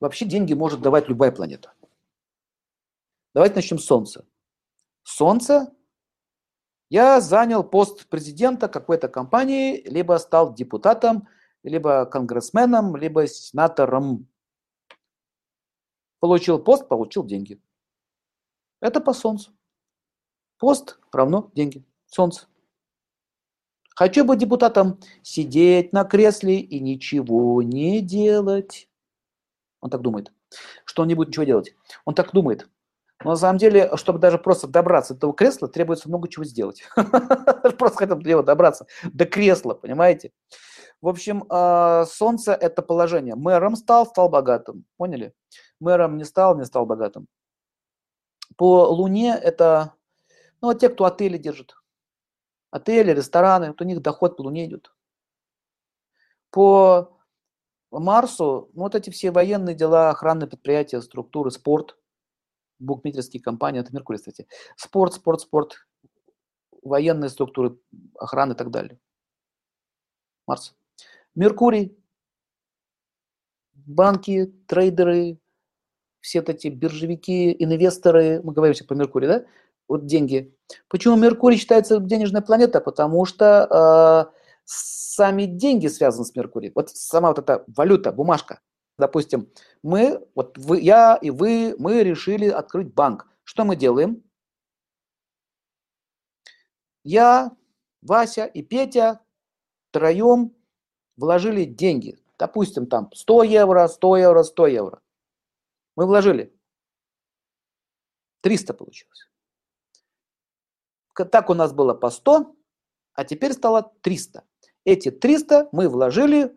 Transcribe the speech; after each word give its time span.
Вообще 0.00 0.26
деньги 0.26 0.52
может 0.52 0.80
давать 0.80 1.08
любая 1.08 1.32
планета. 1.32 1.72
Давайте 3.34 3.56
начнем 3.56 3.78
с 3.78 3.84
Солнца. 3.84 4.26
Солнце. 5.02 5.72
Я 6.88 7.20
занял 7.20 7.64
пост 7.64 8.06
президента 8.06 8.68
какой-то 8.68 9.08
компании, 9.08 9.82
либо 9.88 10.18
стал 10.18 10.54
депутатом, 10.54 11.28
либо 11.62 12.06
конгрессменом, 12.06 12.96
либо 12.96 13.26
сенатором. 13.26 14.28
Получил 16.20 16.62
пост, 16.62 16.88
получил 16.88 17.24
деньги. 17.24 17.60
Это 18.80 19.00
по 19.00 19.12
Солнцу. 19.12 19.52
Пост 20.58 20.98
равно 21.12 21.50
деньги. 21.54 21.84
Солнце. 22.06 22.46
Хочу 23.94 24.24
быть 24.24 24.38
депутатом, 24.38 25.00
сидеть 25.22 25.92
на 25.92 26.04
кресле 26.04 26.60
и 26.60 26.80
ничего 26.80 27.62
не 27.62 28.00
делать. 28.00 28.88
Он 29.80 29.90
так 29.90 30.00
думает, 30.02 30.32
что 30.84 31.02
он 31.02 31.08
не 31.08 31.14
будет 31.14 31.28
ничего 31.28 31.44
делать. 31.44 31.74
Он 32.04 32.14
так 32.14 32.32
думает. 32.32 32.68
Но 33.24 33.30
на 33.30 33.36
самом 33.36 33.58
деле, 33.58 33.90
чтобы 33.96 34.18
даже 34.18 34.38
просто 34.38 34.66
добраться 34.66 35.14
до 35.14 35.18
этого 35.18 35.34
кресла, 35.34 35.68
требуется 35.68 36.08
много 36.08 36.28
чего 36.28 36.44
сделать. 36.44 36.82
Просто 37.78 37.96
хотел 37.96 38.18
него 38.18 38.42
добраться, 38.42 38.86
до 39.04 39.24
кресла, 39.24 39.74
понимаете? 39.74 40.32
В 41.00 41.08
общем, 41.08 41.44
а, 41.48 42.04
солнце– 42.06 42.52
это 42.60 42.82
положение. 42.82 43.34
Мэром 43.34 43.76
стал, 43.76 44.06
стал 44.06 44.28
богатым. 44.28 44.84
Поняли? 44.96 45.34
Мэром 45.80 46.18
не 46.18 46.24
стал, 46.24 46.58
не 46.58 46.64
стал 46.64 46.84
богатым. 46.84 47.26
По 48.56 48.86
Луне 48.88 49.38
это 49.42 49.94
ну, 50.60 50.74
те, 50.74 50.88
кто 50.88 51.04
отели 51.04 51.38
держит. 51.38 51.74
Отели, 52.70 53.12
рестораны, 53.12 53.68
вот 53.68 53.80
у 53.80 53.84
них 53.84 54.02
доход 54.02 54.36
по 54.36 54.42
Луне 54.42 54.66
идет. 54.66 54.92
По 56.50 57.15
Марсу, 57.90 58.70
ну, 58.74 58.82
вот 58.82 58.94
эти 58.94 59.10
все 59.10 59.30
военные 59.30 59.74
дела, 59.74 60.10
охранные 60.10 60.48
предприятия, 60.48 61.00
структуры, 61.00 61.50
спорт, 61.50 61.96
букмекерские 62.78 63.42
компании, 63.42 63.80
это 63.80 63.92
Меркурий, 63.94 64.18
кстати. 64.18 64.46
Спорт, 64.76 65.14
спорт, 65.14 65.40
спорт, 65.40 65.86
военные 66.82 67.30
структуры, 67.30 67.78
охраны 68.18 68.52
и 68.52 68.56
так 68.56 68.70
далее. 68.70 68.98
Марс. 70.46 70.74
Меркурий, 71.34 71.98
банки, 73.74 74.46
трейдеры, 74.66 75.38
все 76.20 76.40
эти 76.40 76.68
биржевики, 76.68 77.54
инвесторы, 77.58 78.40
мы 78.42 78.52
говорим 78.52 78.74
сейчас 78.74 78.86
про 78.86 78.96
Меркурий, 78.96 79.28
да? 79.28 79.44
Вот 79.88 80.06
деньги. 80.06 80.56
Почему 80.88 81.16
Меркурий 81.16 81.56
считается 81.56 82.00
денежная 82.00 82.42
планета? 82.42 82.80
Потому 82.80 83.24
что 83.24 84.32
э, 84.32 84.35
сами 84.66 85.46
деньги 85.46 85.86
связаны 85.86 86.24
с 86.26 86.34
Меркурием. 86.34 86.72
Вот 86.74 86.90
сама 86.90 87.28
вот 87.28 87.38
эта 87.38 87.64
валюта, 87.68 88.12
бумажка. 88.12 88.60
Допустим, 88.98 89.50
мы, 89.82 90.26
вот 90.34 90.58
вы, 90.58 90.80
я 90.80 91.16
и 91.16 91.30
вы, 91.30 91.74
мы 91.78 92.02
решили 92.02 92.48
открыть 92.48 92.92
банк. 92.92 93.26
Что 93.44 93.64
мы 93.64 93.76
делаем? 93.76 94.22
Я, 97.04 97.52
Вася 98.02 98.46
и 98.46 98.62
Петя 98.62 99.20
втроем 99.90 100.54
вложили 101.16 101.64
деньги. 101.64 102.18
Допустим, 102.38 102.86
там 102.86 103.10
100 103.14 103.42
евро, 103.44 103.86
100 103.86 104.16
евро, 104.16 104.42
100 104.42 104.66
евро. 104.66 105.02
Мы 105.94 106.06
вложили. 106.06 106.52
300 108.42 108.74
получилось. 108.74 109.28
Так 111.14 111.48
у 111.48 111.54
нас 111.54 111.72
было 111.72 111.94
по 111.94 112.10
100, 112.10 112.54
а 113.14 113.24
теперь 113.24 113.52
стало 113.54 113.94
300. 114.02 114.44
Эти 114.86 115.10
300 115.10 115.68
мы 115.72 115.88
вложили, 115.88 116.56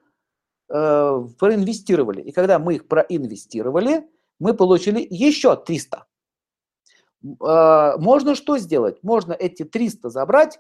э, 0.70 1.28
проинвестировали. 1.40 2.22
И 2.22 2.32
когда 2.32 2.60
мы 2.60 2.76
их 2.76 2.88
проинвестировали, 2.88 4.08
мы 4.38 4.54
получили 4.54 5.06
еще 5.10 5.56
300. 5.56 6.06
Э, 7.24 7.98
можно 7.98 8.36
что 8.36 8.60
сделать? 8.60 9.02
Можно 9.02 9.34
эти 9.34 9.66
300 9.66 10.12
забрать, 10.12 10.60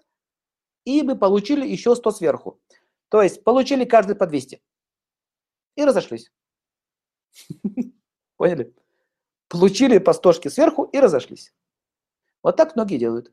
и 0.84 1.04
мы 1.04 1.16
получили 1.16 1.64
еще 1.64 1.96
100 1.96 2.12
сверху. 2.12 2.60
То 3.10 3.22
есть 3.22 3.44
получили 3.44 3.86
каждый 3.86 4.16
по 4.16 4.26
200. 4.26 4.64
И 5.76 5.86
разошлись. 5.86 6.32
Поняли? 8.38 8.74
Получили 9.48 10.00
по 10.00 10.14
стошке 10.14 10.50
сверху 10.50 10.86
и 10.86 11.00
разошлись. 11.00 11.54
Вот 12.42 12.56
так 12.56 12.76
многие 12.76 12.98
делают. 12.98 13.32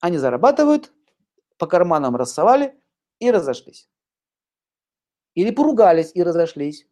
Они 0.00 0.18
зарабатывают, 0.18 0.92
по 1.56 1.66
карманам 1.66 2.16
рассовали 2.16 2.81
и 3.22 3.30
разошлись. 3.30 3.88
Или 5.34 5.50
поругались 5.50 6.10
и 6.14 6.22
разошлись. 6.22 6.86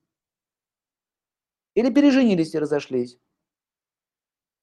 Или 1.74 1.92
переженились 1.92 2.54
и 2.54 2.58
разошлись. 2.58 3.18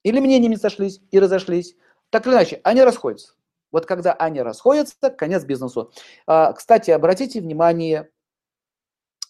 Или 0.04 0.20
мнениями 0.20 0.56
сошлись 0.56 1.02
и 1.12 1.20
разошлись. 1.20 1.76
Так 2.10 2.26
или 2.26 2.34
иначе, 2.34 2.62
они 2.64 2.82
расходятся. 2.82 3.34
Вот 3.72 3.86
когда 3.86 4.14
они 4.14 4.42
расходятся, 4.42 5.10
конец 5.10 5.44
бизнесу. 5.44 5.92
А, 6.26 6.54
кстати, 6.54 6.90
обратите 6.92 7.42
внимание, 7.42 8.10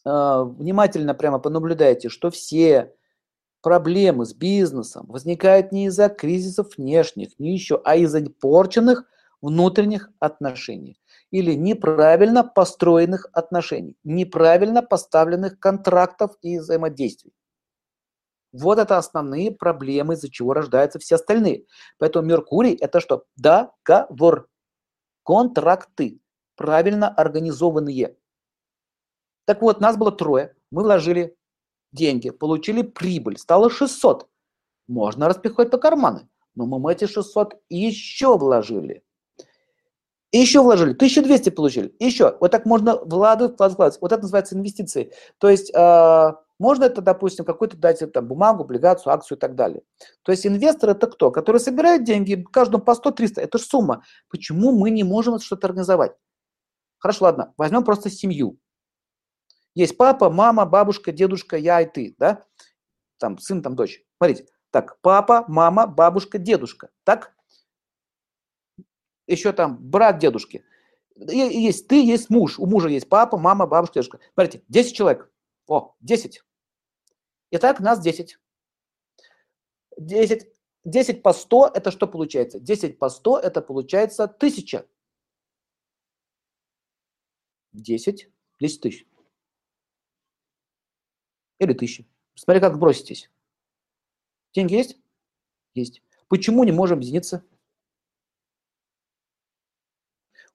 а, 0.05 0.43
внимательно 0.43 1.15
прямо 1.15 1.39
понаблюдайте, 1.39 2.09
что 2.09 2.29
все 2.29 2.95
проблемы 3.61 4.25
с 4.25 4.33
бизнесом 4.35 5.07
возникают 5.07 5.71
не 5.71 5.87
из-за 5.87 6.09
кризисов 6.09 6.77
внешних, 6.77 7.39
не 7.39 7.53
еще, 7.53 7.81
а 7.83 7.95
из-за 7.95 8.23
порченных 8.29 9.05
внутренних 9.41 10.09
отношений 10.19 10.99
или 11.31 11.53
неправильно 11.53 12.43
построенных 12.43 13.27
отношений, 13.33 13.97
неправильно 14.03 14.81
поставленных 14.81 15.59
контрактов 15.59 16.35
и 16.41 16.59
взаимодействий. 16.59 17.33
Вот 18.53 18.79
это 18.79 18.97
основные 18.97 19.51
проблемы, 19.51 20.13
из-за 20.15 20.29
чего 20.29 20.53
рождаются 20.53 20.99
все 20.99 21.15
остальные. 21.15 21.65
Поэтому 21.97 22.27
Меркурий– 22.27 22.73
это 22.81 22.99
что? 22.99 23.25
Договор, 23.35 24.47
контракты, 25.23 26.19
правильно 26.55 27.09
организованные. 27.09 28.17
Так 29.45 29.61
вот, 29.61 29.79
нас 29.79 29.97
было 29.97 30.11
трое, 30.11 30.55
мы 30.71 30.83
вложили 30.83 31.37
деньги, 31.91 32.29
получили 32.29 32.81
прибыль, 32.81 33.37
стало 33.37 33.69
600. 33.69 34.29
Можно 34.87 35.27
распихивать 35.27 35.69
по 35.69 35.77
карманы, 35.77 36.29
но 36.55 36.65
мы 36.65 36.93
эти 36.93 37.05
600 37.05 37.61
еще 37.69 38.37
вложили. 38.37 39.03
И 40.31 40.39
еще 40.39 40.61
вложили, 40.61 40.91
1200 40.91 41.49
получили, 41.51 41.95
еще. 41.99 42.38
Вот 42.39 42.51
так 42.51 42.65
можно 42.65 42.97
вкладывать, 42.97 43.53
вкладывать. 43.53 43.97
Вот 44.01 44.11
это 44.11 44.21
называется 44.23 44.55
инвестиции. 44.55 45.13
То 45.38 45.49
есть 45.49 45.73
э, 45.73 46.33
можно 46.59 46.83
это, 46.83 47.01
допустим, 47.01 47.45
какую-то 47.45 47.77
дать 47.77 48.03
там, 48.11 48.27
бумагу, 48.27 48.63
облигацию, 48.63 49.13
акцию 49.13 49.37
и 49.37 49.41
так 49.41 49.55
далее. 49.55 49.83
То 50.23 50.31
есть 50.33 50.45
инвестор 50.45 50.89
это 50.89 51.07
кто? 51.07 51.31
Который 51.31 51.61
собирает 51.61 52.03
деньги, 52.03 52.45
каждому 52.51 52.83
по 52.83 52.91
100-300. 52.91 53.39
Это 53.41 53.57
же 53.57 53.63
сумма. 53.63 54.03
Почему 54.29 54.71
мы 54.71 54.89
не 54.89 55.03
можем 55.03 55.39
что-то 55.39 55.67
организовать? 55.67 56.13
Хорошо, 56.99 57.25
ладно, 57.25 57.53
возьмем 57.57 57.83
просто 57.83 58.09
семью. 58.09 58.57
Есть 59.75 59.95
папа, 59.95 60.29
мама, 60.31 60.66
бабушка, 60.66 61.11
дедушка, 61.11 61.55
я 61.55 61.81
и 61.81 61.85
ты, 61.85 62.16
да? 62.17 62.43
Там 63.19 63.37
сын, 63.37 63.61
там 63.61 63.75
дочь. 63.75 64.01
Смотрите, 64.17 64.47
так, 64.71 64.99
папа, 65.01 65.45
мама, 65.47 65.85
бабушка, 65.85 66.39
дедушка, 66.39 66.89
так? 67.03 67.36
Еще 69.27 69.51
там 69.51 69.77
брат 69.77 70.19
дедушки. 70.19 70.63
Есть 71.15 71.88
ты, 71.88 72.03
есть 72.03 72.29
муж. 72.29 72.57
У 72.59 72.65
мужа 72.65 72.89
есть 72.89 73.09
папа, 73.09 73.38
мама, 73.38 73.67
бабушка, 73.67 73.95
дедушка. 73.95 74.19
Смотрите, 74.33 74.63
10 74.69 74.95
человек. 74.95 75.31
О, 75.67 75.95
10. 75.99 76.43
Итак, 77.51 77.79
нас 77.79 77.99
10. 77.99 78.39
10, 79.97 80.47
10 80.85 81.23
по 81.23 81.33
100 81.33 81.71
это 81.75 81.91
что 81.91 82.07
получается? 82.07 82.59
10 82.59 82.97
по 82.99 83.09
100 83.09 83.39
это 83.39 83.61
получается 83.61 84.23
1000. 84.23 84.87
10, 87.73 88.29
10 88.59 88.81
тысяч. 88.81 89.07
Или 91.59 91.73
тысячи. 91.73 92.07
Смотри, 92.35 92.61
как 92.61 92.78
броситесь. 92.78 93.29
Деньги 94.53 94.75
есть? 94.75 94.97
Есть. 95.73 96.03
Почему 96.28 96.63
не 96.63 96.72
можем 96.72 96.99
объединиться? 96.99 97.43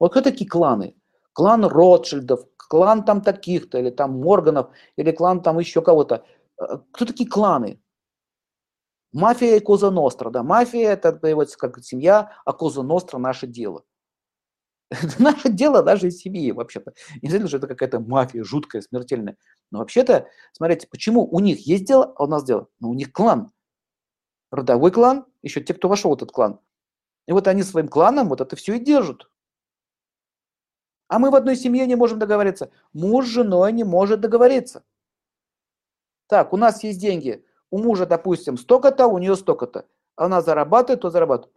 Вот 0.03 0.11
кто 0.11 0.21
такие 0.21 0.51
кланы? 0.51 0.97
Клан 1.33 1.65
Ротшильдов, 1.65 2.45
клан 2.57 3.05
там 3.05 3.21
таких-то, 3.23 3.79
или 3.79 3.91
там 3.91 4.19
Морганов, 4.19 4.71
или 4.97 5.13
клан 5.13 5.41
там 5.45 5.61
еще 5.61 5.81
кого-то. 5.81 6.27
Э, 6.61 6.79
кто 6.91 7.05
такие 7.05 7.31
кланы? 7.31 7.81
Мафия 9.13 9.55
и 9.55 9.61
Коза 9.61 9.93
Ностра. 9.93 10.31
Да, 10.31 10.43
мафия 10.43 10.91
это 10.91 11.13
переводится 11.13 11.57
как 11.57 11.79
семья, 11.85 12.33
а 12.45 12.53
Коза 12.53 12.83
Ностра 12.83 13.19
наше 13.19 13.47
дело. 13.47 13.85
Это 14.91 15.23
наше 15.23 15.49
дело 15.49 15.85
даже 15.85 16.09
из 16.09 16.19
семьи, 16.19 16.51
вообще-то. 16.51 16.95
Не 17.23 17.29
знаю, 17.31 17.47
что 17.47 17.59
это 17.59 17.69
какая-то 17.69 18.01
мафия 18.01 18.43
жуткая, 18.43 18.83
смертельная. 18.83 19.37
Но 19.71 19.79
вообще-то, 19.79 20.27
смотрите, 20.53 20.89
почему 20.91 21.25
у 21.31 21.39
них 21.39 21.65
есть 21.65 21.85
дело, 21.85 22.13
а 22.17 22.25
у 22.25 22.27
нас 22.27 22.43
дело? 22.43 22.67
Но 22.81 22.91
у 22.91 22.95
них 22.95 23.13
клан. 23.13 23.53
Родовой 24.51 24.91
клан, 24.91 25.27
еще 25.43 25.61
те, 25.61 25.75
кто 25.75 25.89
вошел 25.89 26.11
в 26.11 26.15
этот 26.15 26.33
клан. 26.33 26.59
И 27.29 27.33
вот 27.33 27.47
они 27.47 27.63
своим 27.63 27.87
кланом 27.87 28.31
вот 28.31 28.41
это 28.41 28.57
все 28.57 28.75
и 28.75 28.81
держат. 28.81 29.29
А 31.13 31.19
мы 31.19 31.31
в 31.31 31.35
одной 31.35 31.57
семье 31.57 31.87
не 31.87 31.95
можем 31.95 32.19
договориться. 32.19 32.71
Муж 32.95 33.27
с 33.27 33.29
женой 33.29 33.71
не 33.73 33.85
может 33.85 34.21
договориться. 34.21 34.83
Так, 36.27 36.55
у 36.55 36.57
нас 36.57 36.83
есть 36.83 36.99
деньги. 36.99 37.45
У 37.69 37.77
мужа, 37.77 38.07
допустим, 38.07 38.57
столько-то, 38.57 39.09
у 39.09 39.19
нее 39.19 39.37
столько-то. 39.37 39.85
Она 40.17 40.41
зарабатывает, 40.41 41.03
то 41.03 41.11
зарабатывает. 41.11 41.55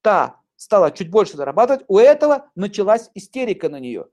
Та 0.00 0.40
стала 0.56 0.90
чуть 0.90 1.08
больше 1.08 1.36
зарабатывать, 1.36 1.84
у 1.86 1.98
этого 1.98 2.50
началась 2.56 3.08
истерика 3.14 3.68
на 3.68 3.78
нее. 3.78 4.08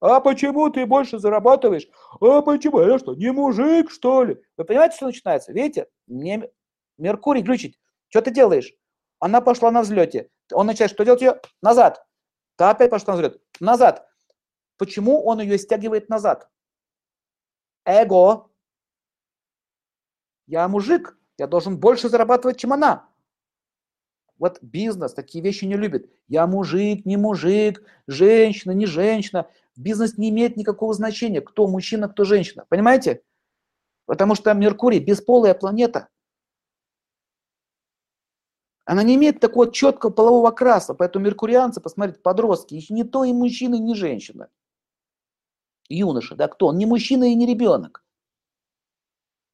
А 0.00 0.20
почему 0.20 0.70
ты 0.70 0.86
больше 0.86 1.18
зарабатываешь? 1.18 1.86
А 2.22 2.40
почему? 2.40 2.80
Я 2.80 2.98
что, 2.98 3.14
не 3.14 3.32
мужик, 3.32 3.90
что 3.90 4.24
ли? 4.24 4.42
Вы 4.56 4.64
понимаете, 4.64 4.96
что 4.96 5.04
начинается? 5.04 5.52
Видите? 5.52 5.88
Мне 6.06 6.48
Меркурий 6.96 7.42
глючит. 7.42 7.78
Что 8.08 8.22
ты 8.22 8.30
делаешь? 8.30 8.72
Она 9.18 9.42
пошла 9.42 9.70
на 9.70 9.82
взлете. 9.82 10.30
Он 10.50 10.66
начинает 10.66 10.92
что 10.92 11.04
делать 11.04 11.20
ее? 11.20 11.42
Назад. 11.60 12.06
Та 12.56 12.70
опять 12.70 12.90
пошла 12.90 13.12
на 13.12 13.18
взлет. 13.18 13.42
Назад. 13.60 14.06
Почему 14.80 15.22
он 15.26 15.42
ее 15.42 15.58
стягивает 15.58 16.08
назад? 16.08 16.48
Эго. 17.84 18.48
Я 20.46 20.66
мужик, 20.68 21.18
я 21.36 21.46
должен 21.46 21.78
больше 21.78 22.08
зарабатывать, 22.08 22.58
чем 22.58 22.72
она. 22.72 23.06
Вот 24.38 24.58
бизнес 24.62 25.12
такие 25.12 25.44
вещи 25.44 25.66
не 25.66 25.74
любит. 25.74 26.10
Я 26.28 26.46
мужик, 26.46 27.04
не 27.04 27.18
мужик, 27.18 27.82
женщина, 28.06 28.70
не 28.70 28.86
женщина. 28.86 29.50
Бизнес 29.76 30.16
не 30.16 30.30
имеет 30.30 30.56
никакого 30.56 30.94
значения, 30.94 31.42
кто 31.42 31.66
мужчина, 31.66 32.08
кто 32.08 32.24
женщина. 32.24 32.64
Понимаете? 32.70 33.22
Потому 34.06 34.34
что 34.34 34.54
Меркурий 34.54 34.98
бесполая 34.98 35.52
планета. 35.52 36.08
Она 38.86 39.02
не 39.02 39.16
имеет 39.16 39.40
такого 39.40 39.70
четкого 39.70 40.10
полового 40.10 40.48
окраса, 40.48 40.94
поэтому 40.94 41.26
меркурианцы, 41.26 41.82
посмотрите, 41.82 42.20
подростки, 42.20 42.76
их 42.76 42.88
не 42.88 43.04
то 43.04 43.24
и 43.24 43.34
мужчина, 43.34 43.74
и 43.74 43.78
не 43.78 43.94
женщина. 43.94 44.48
Юноша, 45.96 46.36
да, 46.36 46.48
кто? 46.48 46.68
Он 46.68 46.78
не 46.78 46.86
мужчина 46.86 47.24
и 47.24 47.34
не 47.34 47.46
ребенок. 47.46 48.04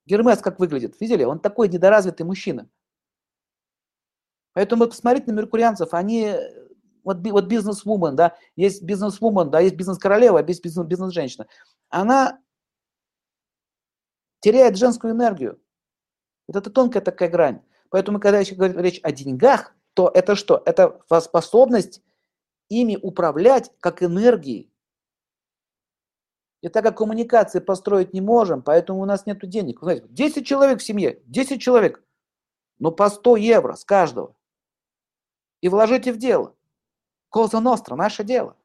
Гермес 0.07 0.41
как 0.41 0.61
выглядит? 0.61 1.01
Видели? 1.01 1.25
Он 1.25 1.41
такой 1.41 1.69
недоразвитый 1.69 2.27
мужчина. 2.27 2.69
Поэтому 4.53 4.87
посмотрите 4.87 5.33
на 5.33 5.37
меркурианцев, 5.37 5.93
они, 5.93 6.35
вот, 7.05 7.19
вот 7.27 7.47
бизнес-вумен, 7.47 8.17
да, 8.17 8.37
есть 8.55 8.83
бизнес-вумен, 8.83 9.51
да, 9.51 9.61
есть 9.61 9.75
бизнес-королева, 9.75 10.45
есть 10.47 10.63
бизнес-женщина. 10.63 11.47
Она 11.89 12.41
теряет 14.41 14.77
женскую 14.77 15.13
энергию. 15.13 15.61
Вот 16.49 16.57
это 16.57 16.71
тонкая 16.71 17.03
такая 17.03 17.29
грань. 17.29 17.63
Поэтому, 17.91 18.21
когда 18.21 18.39
еще 18.39 18.55
говорит 18.55 18.77
речь 18.77 19.01
о 19.03 19.13
деньгах, 19.13 19.75
то 19.95 20.11
это 20.15 20.37
что? 20.37 20.63
Это 20.65 21.01
способность 21.21 22.03
ими 22.69 22.99
управлять 23.01 23.73
как 23.81 24.03
энергией. 24.03 24.71
И 26.67 26.69
так 26.69 26.83
как 26.83 26.99
коммуникации 26.99 27.61
построить 27.61 28.13
не 28.13 28.21
можем, 28.21 28.61
поэтому 28.61 29.01
у 29.01 29.05
нас 29.05 29.25
нет 29.25 29.39
денег. 29.49 29.83
Вы 29.83 29.85
знаете, 29.85 30.07
10 30.11 30.45
человек 30.45 30.81
в 30.81 30.83
семье, 30.83 31.23
10 31.27 31.63
человек, 31.63 32.03
но 32.81 32.91
по 32.91 33.09
100 33.09 33.37
евро 33.37 33.77
с 33.77 33.85
каждого 33.85 34.35
и 35.61 35.69
вложите 35.69 36.13
в 36.13 36.17
дело. 36.17 36.57
Коза 37.29 37.61
Ностра, 37.61 37.95
наше 37.95 38.25
дело. 38.25 38.57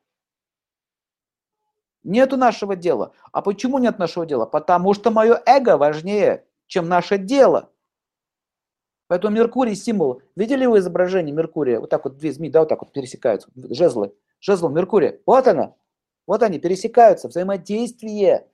Нету 2.01 2.37
нашего 2.37 2.75
дела. 2.75 3.13
А 3.31 3.43
почему 3.43 3.77
нет 3.77 3.99
нашего 3.99 4.25
дела? 4.25 4.47
Потому 4.47 4.95
что 4.95 5.11
мое 5.11 5.39
эго 5.45 5.77
важнее, 5.77 6.47
чем 6.65 6.89
наше 6.89 7.19
дело. 7.19 7.69
Поэтому 9.05 9.35
Меркурий 9.35 9.75
символ. 9.75 10.23
Видели 10.35 10.65
вы 10.65 10.79
изображение 10.79 11.35
Меркурия? 11.35 11.79
Вот 11.79 11.91
так 11.91 12.05
вот 12.05 12.17
две 12.17 12.31
змеи, 12.31 12.49
да, 12.49 12.61
вот 12.61 12.69
так 12.69 12.81
вот 12.81 12.93
пересекаются. 12.93 13.47
Жезлы. 13.55 14.15
Жезл 14.39 14.69
Меркурия. 14.69 15.19
Вот 15.27 15.47
она. 15.47 15.75
Вот 16.31 16.43
они 16.43 16.59
пересекаются. 16.59 17.27
Взаимодействие, 17.27 18.47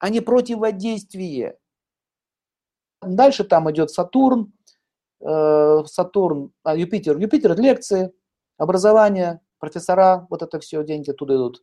а 0.00 0.08
не 0.08 0.20
противодействие. 0.20 1.56
Дальше 3.00 3.44
там 3.44 3.70
идет 3.70 3.92
Сатурн, 3.92 4.52
Э, 5.20 5.82
Сатурн, 5.86 6.52
а 6.62 6.76
Юпитер. 6.76 7.18
Юпитер– 7.18 7.56
лекции, 7.58 8.12
образование, 8.58 9.40
профессора, 9.58 10.26
вот 10.30 10.42
это 10.42 10.60
все, 10.60 10.84
деньги 10.84 11.12
туда 11.12 11.34
идут. 11.36 11.62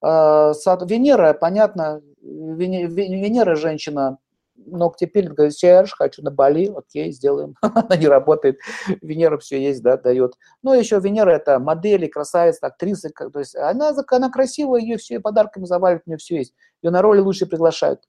А, 0.00 0.52
Венера, 0.86 1.34
понятно, 1.34 2.02
Венера 2.20 3.54
женщина, 3.56 4.18
ногти 4.56 5.06
пилит, 5.06 5.34
говорит, 5.34 5.56
Серж, 5.56 5.92
хочу 5.92 6.22
на 6.22 6.30
Бали, 6.30 6.72
окей, 6.74 7.12
сделаем. 7.12 7.54
Она 7.60 7.96
не 7.96 8.06
работает, 8.06 8.58
Венера 9.02 9.38
все 9.38 9.60
есть, 9.60 9.82
да, 9.82 9.96
дает. 9.96 10.34
Ну, 10.62 10.72
еще 10.72 11.00
Венера 11.00 11.30
это 11.30 11.58
модели, 11.58 12.06
красавица, 12.06 12.66
актриса, 12.66 13.10
то 13.10 13.38
есть 13.38 13.56
она, 13.56 13.92
она 14.10 14.30
красивая, 14.30 14.80
ее 14.80 14.96
все 14.96 15.20
подарками 15.20 15.64
завалит, 15.64 16.02
у 16.06 16.10
нее 16.10 16.18
все 16.18 16.36
есть. 16.36 16.54
Ее 16.82 16.90
на 16.90 17.02
роли 17.02 17.20
лучше 17.20 17.46
приглашают. 17.46 18.00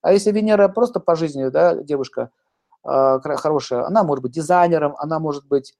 А 0.00 0.12
если 0.12 0.30
Венера 0.30 0.68
просто 0.68 1.00
по 1.00 1.16
жизни, 1.16 1.48
да, 1.48 1.74
девушка, 1.74 2.30
а, 2.84 3.20
хорошая, 3.20 3.84
она 3.84 4.04
может 4.04 4.22
быть 4.22 4.32
дизайнером, 4.32 4.94
она 4.98 5.18
может 5.18 5.46
быть 5.46 5.74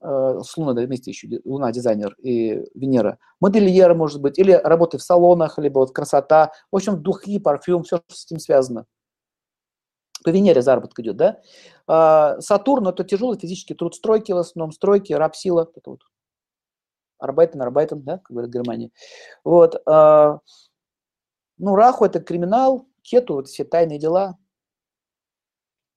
э, 0.00 0.40
с 0.42 0.56
Луной 0.56 0.74
да, 0.74 0.82
вместе 0.82 1.10
еще, 1.10 1.28
Луна 1.44 1.72
дизайнер 1.72 2.14
и 2.22 2.64
Венера, 2.74 3.18
модельер 3.40 3.94
может 3.94 4.20
быть, 4.20 4.38
или 4.38 4.52
работы 4.52 4.98
в 4.98 5.02
салонах, 5.02 5.58
либо 5.58 5.80
вот 5.80 5.92
красота, 5.92 6.52
в 6.70 6.76
общем, 6.76 7.02
духи, 7.02 7.38
парфюм, 7.38 7.82
все, 7.82 7.96
что 7.96 8.16
с 8.16 8.24
этим 8.26 8.38
связано. 8.38 8.86
По 10.24 10.30
Венере 10.30 10.62
заработок 10.62 10.98
идет, 11.00 11.16
да? 11.16 11.40
А, 11.86 12.40
Сатурн– 12.40 12.88
это 12.88 13.04
тяжелый 13.04 13.38
физический 13.38 13.74
труд, 13.74 13.94
стройки 13.94 14.32
в 14.32 14.36
основном, 14.36 14.72
стройки, 14.72 15.12
рабсила, 15.12 15.70
это 15.74 15.90
вот 15.90 16.00
Арбайтен, 17.18 17.62
Арбайтен, 17.62 18.02
да, 18.02 18.18
как 18.18 18.30
говорят 18.30 18.50
Германии. 18.50 18.92
Вот. 19.44 19.80
А, 19.86 20.40
ну, 21.58 21.74
Раху– 21.74 22.04
это 22.06 22.20
криминал, 22.20 22.86
Кету– 23.02 23.34
вот 23.34 23.48
все 23.48 23.64
тайные 23.64 23.98
дела, 23.98 24.38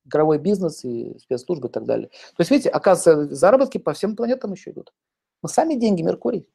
игровой 0.06 0.38
бизнес 0.38 0.84
и 0.84 1.18
спецслужбы 1.20 1.68
и 1.68 1.72
так 1.72 1.86
далее. 1.86 2.10
То 2.10 2.42
есть, 2.42 2.52
видите, 2.52 2.70
оказывается, 2.70 3.36
заработки 3.36 3.78
по 3.78 3.94
всем 3.94 4.16
планетам 4.16 4.54
еще 4.54 4.72
идут. 4.72 4.94
Но 5.42 5.50
сами 5.50 5.76
деньги, 5.76 6.02
Меркурий. 6.02 6.48